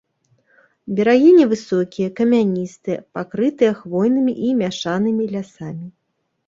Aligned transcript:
Берагі 0.99 1.31
невысокія, 1.39 2.07
камяністыя, 2.21 3.05
пакрытыя 3.19 3.71
хвойнымі 3.83 4.33
і 4.49 4.59
мяшанымі 4.65 5.33
лясамі. 5.37 5.87